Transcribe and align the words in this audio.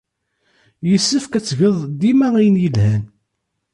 Yessefk 0.89 1.33
ad 1.33 1.43
tgeḍ 1.45 1.77
dima 1.99 2.27
ayen 2.39 2.61
yelhan. 2.63 3.03